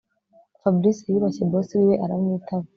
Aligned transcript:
Fabric 0.61 0.97
yubashye 1.13 1.43
boss 1.51 1.69
wiwe 1.77 1.95
aramwitaba 2.05 2.65